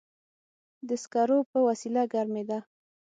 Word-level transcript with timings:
د 0.87 0.89
سکرو 1.03 1.39
په 1.51 1.57
وسیله 1.67 2.01
ګرمېده. 2.13 2.59